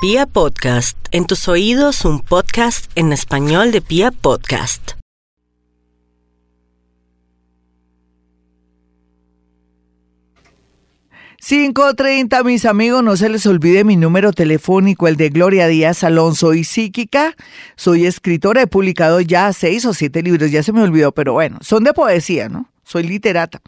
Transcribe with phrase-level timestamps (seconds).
[0.00, 4.92] Pia Podcast, en tus oídos un podcast en español de Pia Podcast.
[11.42, 16.54] 5.30, mis amigos, no se les olvide mi número telefónico, el de Gloria Díaz Alonso
[16.54, 17.34] y psíquica.
[17.74, 21.58] Soy escritora, he publicado ya seis o siete libros, ya se me olvidó, pero bueno,
[21.60, 22.70] son de poesía, ¿no?
[22.88, 23.60] Soy literata.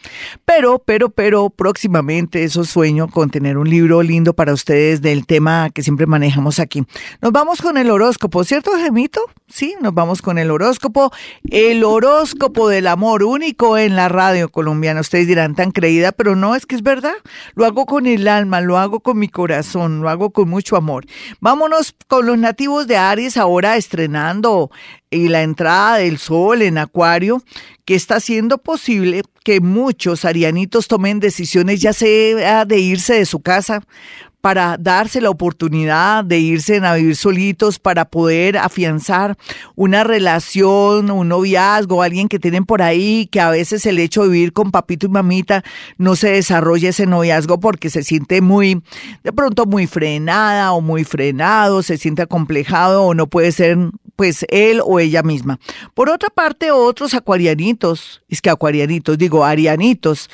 [0.46, 5.68] Pero, pero, pero próximamente eso sueño con tener un libro lindo para ustedes del tema
[5.68, 6.84] que siempre manejamos aquí.
[7.20, 9.20] Nos vamos con el horóscopo, ¿cierto, Gemito?
[9.46, 11.12] Sí, nos vamos con el horóscopo.
[11.50, 15.00] El horóscopo del amor único en la radio colombiana.
[15.00, 17.14] Ustedes dirán tan creída, pero no, es que es verdad.
[17.54, 21.04] Lo hago con el alma, lo hago con mi corazón, lo hago con mucho amor.
[21.40, 24.70] Vámonos con los nativos de Aries ahora estrenando
[25.10, 27.42] y la entrada del sol en Acuario,
[27.84, 29.09] que está haciendo posible
[29.44, 33.82] que muchos arianitos tomen decisiones ya sea de irse de su casa
[34.40, 39.36] para darse la oportunidad de irse a vivir solitos, para poder afianzar
[39.76, 44.30] una relación, un noviazgo, alguien que tienen por ahí, que a veces el hecho de
[44.30, 45.62] vivir con papito y mamita
[45.98, 48.82] no se desarrolla ese noviazgo porque se siente muy,
[49.22, 53.76] de pronto muy frenada o muy frenado, se siente acomplejado o no puede ser
[54.20, 55.58] pues él o ella misma.
[55.94, 60.28] Por otra parte, otros acuarianitos, es que acuarianitos, digo, arianitos,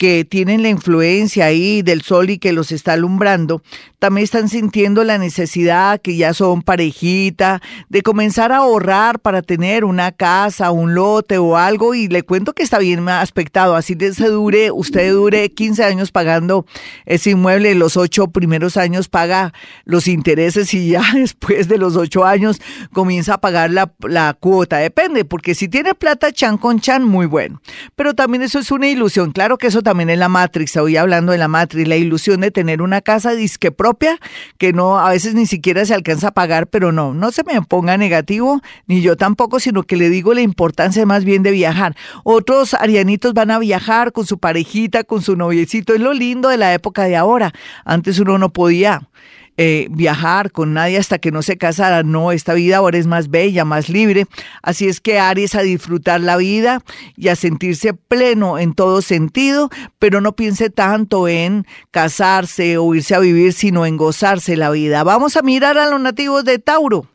[0.00, 3.62] que tienen la influencia ahí del sol y que los está alumbrando,
[3.98, 9.84] también están sintiendo la necesidad, que ya son parejita, de comenzar a ahorrar para tener
[9.84, 11.94] una casa, un lote o algo.
[11.94, 16.12] Y le cuento que está bien aspectado, así de se dure, usted dure 15 años
[16.12, 16.64] pagando
[17.04, 19.52] ese inmueble, los ocho primeros años paga
[19.84, 22.62] los intereses y ya después de los ocho años
[22.94, 24.78] comienza a pagar la, la cuota.
[24.78, 27.60] Depende, porque si tiene plata chan con chan, muy bueno.
[27.96, 29.32] Pero también eso es una ilusión.
[29.32, 32.50] Claro que eso también es la Matrix, hoy hablando de la Matrix, la ilusión de
[32.50, 34.18] tener una casa disque propia
[34.56, 37.60] que no, a veces ni siquiera se alcanza a pagar, pero no, no se me
[37.62, 41.96] ponga negativo, ni yo tampoco, sino que le digo la importancia más bien de viajar.
[42.22, 46.56] Otros arianitos van a viajar con su parejita, con su noviecito, es lo lindo de
[46.56, 47.52] la época de ahora.
[47.84, 49.08] Antes uno no podía
[49.56, 52.02] eh, viajar con nadie hasta que no se casara.
[52.02, 54.26] No, esta vida ahora es más bella, más libre.
[54.62, 56.82] Así es que Aries a disfrutar la vida
[57.16, 63.14] y a sentirse pleno en todo sentido, pero no piense tanto en casarse o irse
[63.14, 65.04] a vivir, sino en gozarse la vida.
[65.04, 67.06] Vamos a mirar a los nativos de Tauro.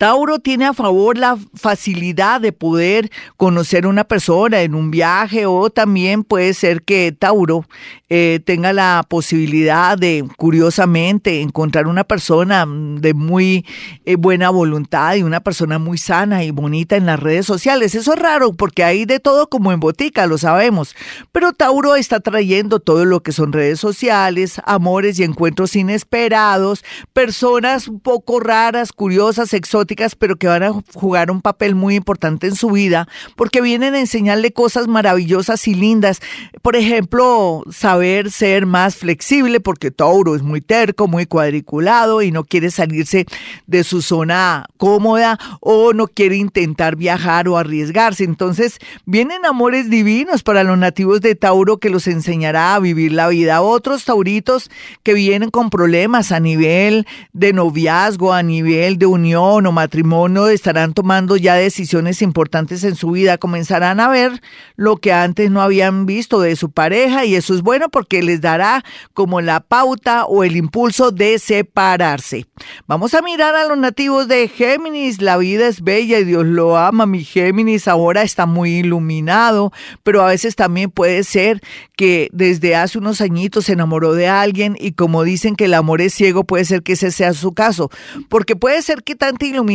[0.00, 5.44] Tauro tiene a favor la facilidad de poder conocer a una persona en un viaje
[5.44, 7.66] o también puede ser que Tauro
[8.08, 13.66] eh, tenga la posibilidad de, curiosamente, encontrar una persona de muy
[14.06, 17.94] eh, buena voluntad y una persona muy sana y bonita en las redes sociales.
[17.94, 20.96] Eso es raro porque hay de todo como en botica, lo sabemos.
[21.30, 27.86] Pero Tauro está trayendo todo lo que son redes sociales, amores y encuentros inesperados, personas
[27.86, 32.54] un poco raras, curiosas, exóticas pero que van a jugar un papel muy importante en
[32.54, 36.20] su vida, porque vienen a enseñarle cosas maravillosas y lindas.
[36.62, 42.44] Por ejemplo, saber ser más flexible, porque Tauro es muy terco, muy cuadriculado y no
[42.44, 43.26] quiere salirse
[43.66, 48.24] de su zona cómoda o no quiere intentar viajar o arriesgarse.
[48.24, 53.28] Entonces, vienen amores divinos para los nativos de Tauro que los enseñará a vivir la
[53.28, 53.62] vida.
[53.62, 54.70] Otros tauritos
[55.02, 60.92] que vienen con problemas a nivel de noviazgo, a nivel de unión o matrimonio estarán
[60.92, 64.42] tomando ya decisiones importantes en su vida, comenzarán a ver
[64.76, 68.42] lo que antes no habían visto de su pareja y eso es bueno porque les
[68.42, 72.44] dará como la pauta o el impulso de separarse.
[72.86, 76.76] Vamos a mirar a los nativos de Géminis, la vida es bella y Dios lo
[76.76, 81.62] ama, mi Géminis ahora está muy iluminado, pero a veces también puede ser
[81.96, 86.02] que desde hace unos añitos se enamoró de alguien y como dicen que el amor
[86.02, 87.90] es ciego, puede ser que ese sea su caso,
[88.28, 89.69] porque puede ser que tanta iluminación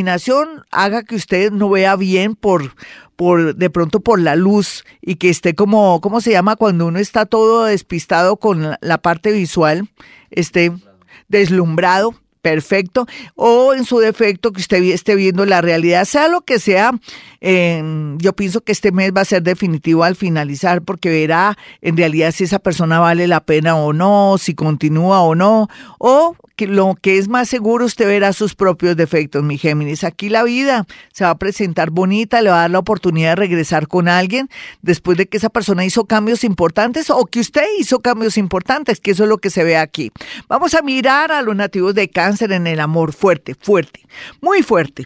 [0.71, 2.75] haga que usted no vea bien por,
[3.15, 6.55] por de pronto por la luz y que esté como, ¿cómo se llama?
[6.55, 9.89] Cuando uno está todo despistado con la, parte visual,
[10.31, 10.71] esté
[11.27, 12.15] deslumbrado
[12.45, 16.91] perfecto, o en su defecto que usted esté viendo la realidad, sea lo que sea,
[17.41, 22.31] yo pienso que este mes va a ser definitivo al finalizar porque verá en realidad
[22.31, 26.95] si esa persona vale la pena o no, si continúa o no, o que lo
[27.01, 30.05] que es más seguro usted verá sus propios defectos, mi Géminis.
[30.05, 33.35] Aquí la vida se va a presentar bonita, le va a dar la oportunidad de
[33.35, 34.49] regresar con alguien
[34.81, 39.11] después de que esa persona hizo cambios importantes o que usted hizo cambios importantes, que
[39.11, 40.11] eso es lo que se ve aquí.
[40.47, 44.01] Vamos a mirar a los nativos de cáncer en el amor fuerte, fuerte,
[44.41, 45.05] muy fuerte.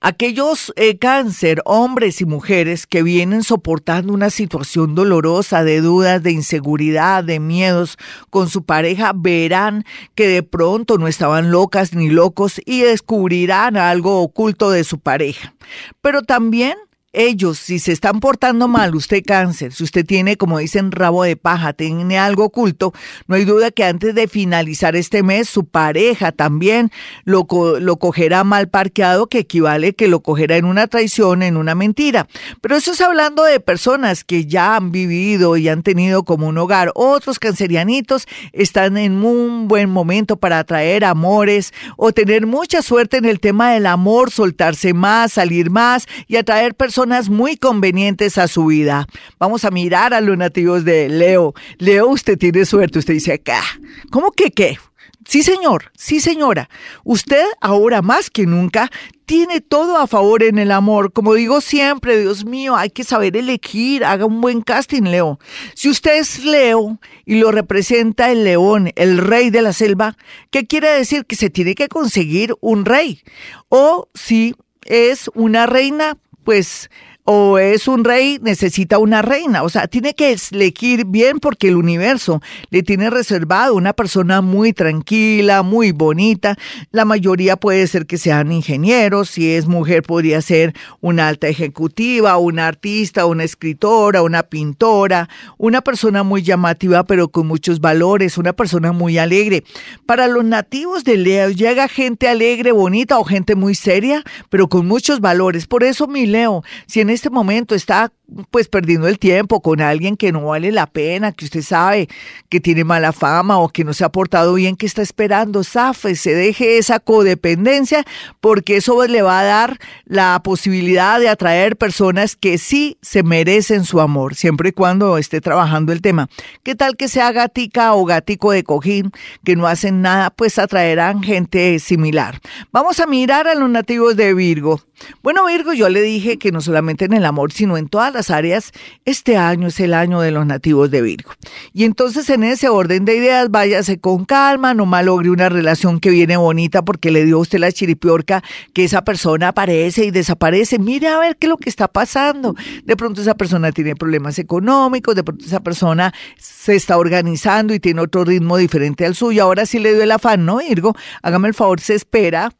[0.00, 6.32] Aquellos eh, cáncer, hombres y mujeres que vienen soportando una situación dolorosa de dudas, de
[6.32, 7.98] inseguridad, de miedos
[8.30, 9.84] con su pareja, verán
[10.14, 15.54] que de pronto no estaban locas ni locos y descubrirán algo oculto de su pareja.
[16.00, 16.76] Pero también
[17.12, 21.36] ellos, si se están portando mal, usted cáncer, si usted tiene, como dicen, rabo de
[21.36, 22.92] paja, tiene algo oculto,
[23.26, 26.90] no hay duda que antes de finalizar este mes, su pareja también
[27.24, 27.46] lo,
[27.80, 32.28] lo cogerá mal parqueado, que equivale que lo cogerá en una traición, en una mentira.
[32.60, 36.58] Pero eso es hablando de personas que ya han vivido y han tenido como un
[36.58, 36.92] hogar.
[36.94, 43.24] Otros cancerianitos están en un buen momento para atraer amores o tener mucha suerte en
[43.24, 46.97] el tema del amor, soltarse más, salir más y atraer personas
[47.28, 49.06] muy convenientes a su vida.
[49.38, 51.54] Vamos a mirar a los nativos de Leo.
[51.78, 52.98] Leo, usted tiene suerte.
[52.98, 53.62] Usted dice acá.
[54.10, 54.78] ¿Cómo que qué?
[55.24, 56.68] Sí, señor, sí, señora.
[57.04, 58.90] Usted ahora más que nunca
[59.26, 61.12] tiene todo a favor en el amor.
[61.12, 64.04] Como digo siempre, Dios mío, hay que saber elegir.
[64.04, 65.38] Haga un buen casting, Leo.
[65.74, 70.16] Si usted es Leo y lo representa el león, el rey de la selva,
[70.50, 71.26] ¿qué quiere decir?
[71.26, 73.22] Que se tiene que conseguir un rey.
[73.68, 74.56] O si
[74.86, 76.16] es una reina,
[76.48, 76.88] pues
[77.30, 79.62] o es un rey, necesita una reina.
[79.62, 82.40] O sea, tiene que elegir bien porque el universo
[82.70, 86.56] le tiene reservado una persona muy tranquila, muy bonita.
[86.90, 89.28] La mayoría puede ser que sean ingenieros.
[89.28, 95.28] Si es mujer, podría ser una alta ejecutiva, una artista, una escritora, una pintora,
[95.58, 99.64] una persona muy llamativa, pero con muchos valores, una persona muy alegre.
[100.06, 104.86] Para los nativos de Leo, llega gente alegre, bonita o gente muy seria, pero con
[104.86, 105.66] muchos valores.
[105.66, 108.12] Por eso, mi Leo, si en este momento está
[108.50, 112.08] pues perdiendo el tiempo con alguien que no vale la pena, que usted sabe
[112.48, 116.14] que tiene mala fama o que no se ha portado bien, que está esperando, zafe,
[116.14, 118.04] se deje esa codependencia,
[118.40, 123.84] porque eso le va a dar la posibilidad de atraer personas que sí se merecen
[123.84, 126.28] su amor, siempre y cuando esté trabajando el tema.
[126.62, 129.10] ¿Qué tal que sea gatica o gatico de cojín,
[129.44, 132.40] que no hacen nada, pues atraerán gente similar?
[132.70, 134.80] Vamos a mirar a los nativos de Virgo.
[135.22, 138.30] Bueno, Virgo, yo le dije que no solamente en el amor, sino en todas las
[138.30, 138.72] áreas,
[139.04, 141.32] este año es el año de los nativos de Virgo.
[141.72, 146.10] Y entonces en ese orden de ideas, váyase con calma, no malogre una relación que
[146.10, 148.42] viene bonita porque le dio a usted la chiripiorca
[148.72, 150.78] que esa persona aparece y desaparece.
[150.78, 152.54] Mire a ver qué es lo que está pasando.
[152.84, 157.80] De pronto esa persona tiene problemas económicos, de pronto esa persona se está organizando y
[157.80, 159.44] tiene otro ritmo diferente al suyo.
[159.44, 160.94] Ahora sí le dio el afán, ¿no, Virgo?
[161.22, 162.52] Hágame el favor, se espera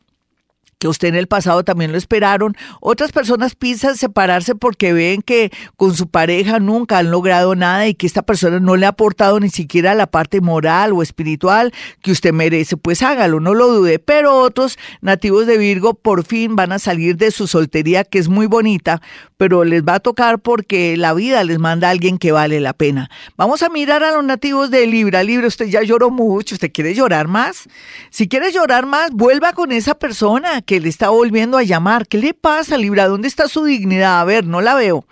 [0.79, 2.57] que usted en el pasado también lo esperaron.
[2.81, 7.95] Otras personas piensan separarse porque ven que con su pareja nunca han logrado nada y
[7.95, 12.13] que esta persona no le ha aportado ni siquiera la parte moral o espiritual que
[12.13, 12.77] usted merece.
[12.77, 13.99] Pues hágalo, no lo dude.
[13.99, 18.29] Pero otros nativos de Virgo por fin van a salir de su soltería, que es
[18.29, 19.03] muy bonita,
[19.37, 22.73] pero les va a tocar porque la vida les manda a alguien que vale la
[22.73, 23.11] pena.
[23.37, 25.23] Vamos a mirar a los nativos de Libra.
[25.23, 26.55] Libra, usted ya lloró mucho.
[26.55, 27.65] ¿Usted quiere llorar más?
[28.11, 32.07] Si quiere llorar más, vuelva con esa persona que le está volviendo a llamar.
[32.07, 33.09] ¿Qué le pasa, Libra?
[33.09, 34.21] ¿Dónde está su dignidad?
[34.21, 35.07] A ver, no la veo.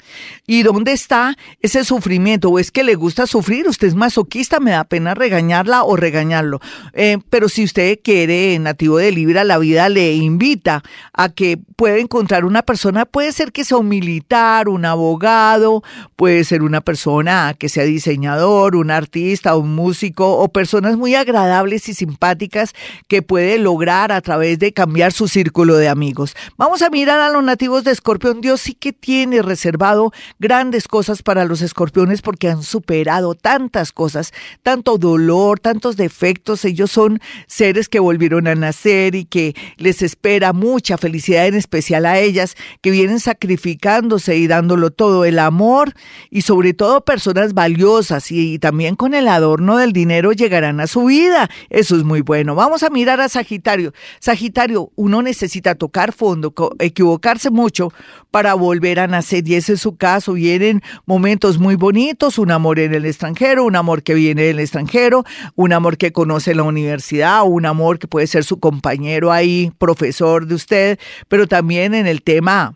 [0.47, 2.51] ¿Y dónde está ese sufrimiento?
[2.51, 3.67] ¿O es que le gusta sufrir?
[3.67, 6.61] Usted es masoquista, me da pena regañarla o regañarlo.
[6.93, 10.83] Eh, pero si usted quiere, nativo de Libra, la vida le invita
[11.15, 15.83] a que pueda encontrar una persona, puede ser que sea un militar, un abogado,
[16.17, 21.89] puede ser una persona que sea diseñador, un artista, un músico o personas muy agradables
[21.89, 22.75] y simpáticas
[23.09, 26.35] que puede lograr a través de cambiar su circunstancias círculo de amigos.
[26.57, 28.41] Vamos a mirar a los nativos de Escorpión.
[28.41, 30.11] Dios sí que tiene reservado
[30.41, 34.33] grandes cosas para los escorpiones porque han superado tantas cosas,
[34.65, 36.65] tanto dolor, tantos defectos.
[36.65, 42.07] Ellos son seres que volvieron a nacer y que les espera mucha felicidad, en especial
[42.07, 45.95] a ellas, que vienen sacrificándose y dándolo todo, el amor
[46.29, 50.89] y sobre todo personas valiosas y, y también con el adorno del dinero llegarán a
[50.89, 51.49] su vida.
[51.71, 52.57] Eso es muy bueno.
[52.57, 53.93] Vamos a mirar a Sagitario.
[54.19, 57.93] Sagitario, uno necesita necesita tocar fondo, equivocarse mucho
[58.31, 59.47] para volver a nacer.
[59.47, 60.33] Y ese es su caso.
[60.33, 65.25] Vienen momentos muy bonitos, un amor en el extranjero, un amor que viene del extranjero,
[65.55, 70.47] un amor que conoce la universidad, un amor que puede ser su compañero ahí, profesor
[70.47, 72.75] de usted, pero también en el tema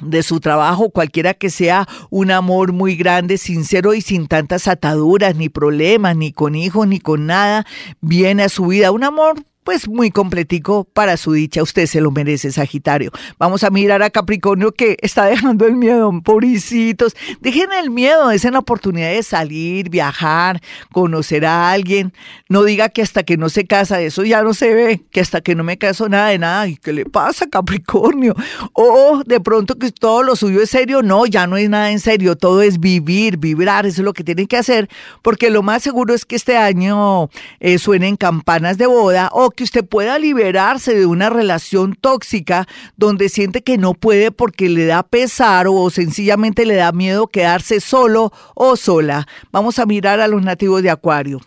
[0.00, 5.36] de su trabajo, cualquiera que sea un amor muy grande, sincero y sin tantas ataduras,
[5.36, 7.66] ni problemas, ni con hijos, ni con nada,
[8.00, 8.90] viene a su vida.
[8.92, 11.62] Un amor pues muy completico para su dicha.
[11.62, 13.10] Usted se lo merece, Sagitario.
[13.38, 17.14] Vamos a mirar a Capricornio que está dejando el miedo, pobrecitos.
[17.42, 22.14] Dejen el miedo, es la oportunidad de salir, viajar, conocer a alguien.
[22.48, 25.42] No diga que hasta que no se casa, eso ya no se ve, que hasta
[25.42, 26.66] que no me caso nada de nada.
[26.66, 28.34] ¿Y qué le pasa, Capricornio?
[28.72, 31.02] O de pronto que todo lo suyo es serio.
[31.02, 34.24] No, ya no es nada en serio, todo es vivir, vibrar, eso es lo que
[34.24, 34.88] tienen que hacer,
[35.20, 37.28] porque lo más seguro es que este año
[37.60, 43.28] eh, suenen campanas de boda o que usted pueda liberarse de una relación tóxica donde
[43.28, 48.32] siente que no puede porque le da pesar o sencillamente le da miedo quedarse solo
[48.54, 49.26] o sola.
[49.50, 51.40] Vamos a mirar a los nativos de Acuario.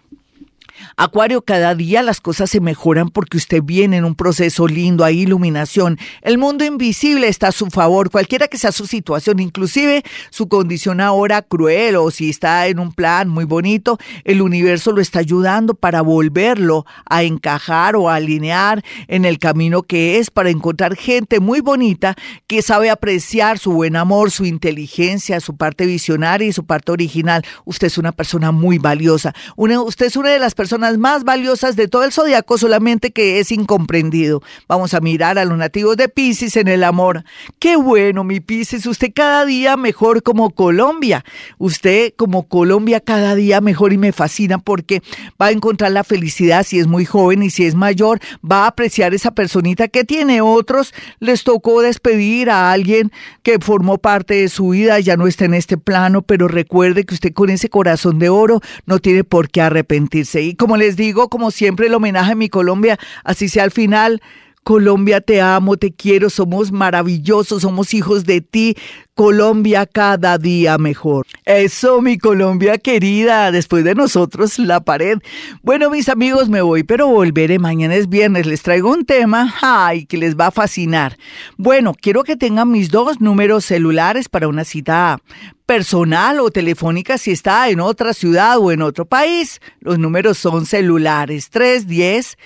[0.97, 5.21] Acuario, cada día las cosas se mejoran porque usted viene en un proceso lindo, hay
[5.21, 5.97] iluminación.
[6.21, 11.01] El mundo invisible está a su favor, cualquiera que sea su situación, inclusive su condición
[11.01, 15.73] ahora cruel o si está en un plan muy bonito, el universo lo está ayudando
[15.73, 21.39] para volverlo a encajar o a alinear en el camino que es para encontrar gente
[21.39, 22.15] muy bonita
[22.47, 27.45] que sabe apreciar su buen amor, su inteligencia, su parte visionaria y su parte original.
[27.65, 29.33] Usted es una persona muy valiosa.
[29.55, 33.39] usted es una de las personas personas más valiosas de todo el zodiaco, solamente que
[33.39, 34.41] es incomprendido.
[34.69, 37.25] Vamos a mirar a los nativos de Pisces en el amor.
[37.59, 41.25] Qué bueno, mi Pisces, usted cada día mejor como Colombia.
[41.57, 45.01] Usted como Colombia cada día mejor y me fascina porque
[45.41, 48.67] va a encontrar la felicidad si es muy joven y si es mayor, va a
[48.67, 50.39] apreciar esa personita que tiene.
[50.39, 53.11] Otros les tocó despedir a alguien
[53.43, 57.13] que formó parte de su vida, ya no está en este plano, pero recuerde que
[57.13, 60.41] usted con ese corazón de oro no tiene por qué arrepentirse.
[60.43, 64.21] Y como les digo, como siempre, el homenaje a mi Colombia, así sea al final.
[64.63, 68.75] Colombia, te amo, te quiero, somos maravillosos, somos hijos de ti.
[69.15, 71.25] Colombia cada día mejor.
[71.45, 75.17] Eso, mi Colombia querida, después de nosotros la pared.
[75.63, 77.57] Bueno, mis amigos, me voy, pero volveré.
[77.59, 81.17] Mañana es viernes, les traigo un tema, ay, que les va a fascinar.
[81.57, 85.19] Bueno, quiero que tengan mis dos números celulares para una cita
[85.65, 89.59] personal o telefónica si está en otra ciudad o en otro país.
[89.79, 92.37] Los números son celulares 310